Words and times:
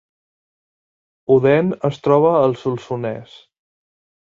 Odèn 1.35 1.69
es 1.91 2.01
troba 2.09 2.33
al 2.41 2.59
Solsonès 2.65 3.39